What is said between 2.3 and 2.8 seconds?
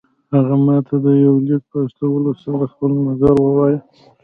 سره